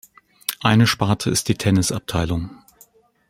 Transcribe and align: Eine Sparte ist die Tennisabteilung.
Eine 0.61 0.87
Sparte 0.87 1.29
ist 1.29 1.47
die 1.47 1.53
Tennisabteilung. 1.59 2.49